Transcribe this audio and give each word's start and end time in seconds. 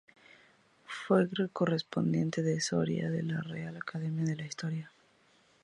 Fue 0.87 1.27
correspondiente 1.53 2.41
por 2.41 2.59
Soria 2.59 3.11
de 3.11 3.21
la 3.21 3.39
Real 3.41 3.77
Academia 3.77 4.23
de 4.25 4.35
la 4.35 4.45
Historia. 4.47 4.91